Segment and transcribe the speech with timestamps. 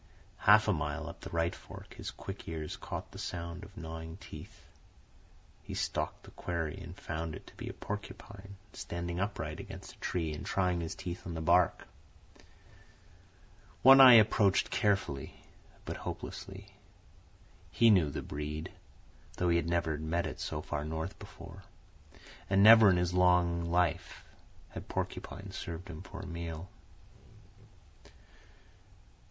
[0.49, 4.17] Half a mile up the right fork, his quick ears caught the sound of gnawing
[4.17, 4.65] teeth.
[5.61, 9.99] He stalked the quarry and found it to be a porcupine, standing upright against a
[9.99, 11.87] tree and trying his teeth on the bark.
[13.83, 15.43] One Eye approached carefully
[15.85, 16.73] but hopelessly.
[17.69, 18.71] He knew the breed,
[19.37, 21.61] though he had never met it so far north before;
[22.49, 24.25] and never in his long life
[24.69, 26.71] had porcupine served him for a meal.